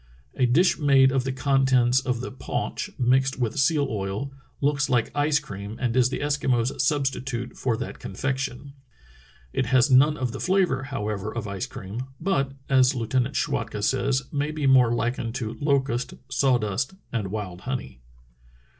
A 0.33 0.47
dish 0.47 0.79
made 0.79 1.11
of 1.11 1.25
the 1.25 1.31
contents 1.31 1.99
of 1.99 2.21
the 2.21 2.31
paunch, 2.31 2.89
mixed 2.97 3.37
with 3.37 3.59
seal 3.59 3.85
oil, 3.87 4.31
looks 4.59 4.89
like 4.89 5.11
ice 5.15 5.37
cream 5.37 5.77
and 5.79 5.95
is 5.95 6.09
the 6.09 6.21
Eskimos' 6.21 6.81
substitute 6.81 7.55
for 7.55 7.77
that 7.77 7.99
con 7.99 8.15
fection." 8.15 8.73
It 9.53 9.67
has 9.67 9.91
none 9.91 10.17
of 10.17 10.31
the 10.31 10.39
flavor, 10.39 10.85
however, 10.85 11.31
of 11.31 11.47
ice 11.47 11.67
cream, 11.67 12.05
but, 12.19 12.53
as 12.67 12.95
Lieutenant 12.95 13.35
Schwatka 13.35 13.83
says, 13.83 14.23
may 14.31 14.49
be 14.49 14.65
more 14.65 14.91
likened 14.91 15.35
to 15.35 15.55
locust, 15.61 16.15
sawdust 16.29 16.95
and 17.13 17.27
zvild 17.27 17.59
honey. 17.61 17.99